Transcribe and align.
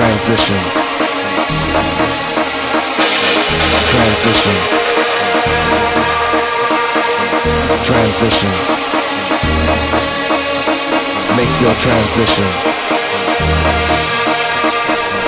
Transition. 0.00 0.56
Transition. 3.92 4.56
Transition. 7.84 8.50
Make 11.36 11.54
your 11.60 11.74
transition. 11.74 12.48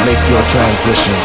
Make 0.06 0.24
your 0.32 0.42
transition. 0.48 1.18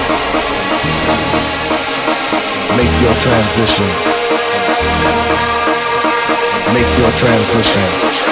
Make 2.75 3.01
your 3.01 3.15
transition. 3.15 3.87
Make 6.73 6.97
your 6.99 7.11
transition. 7.13 8.26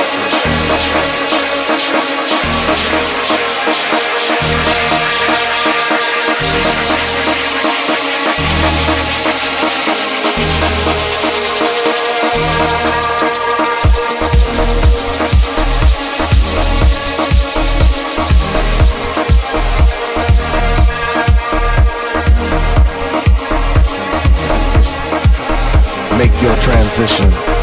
Your 26.42 26.56
transition. 26.58 27.55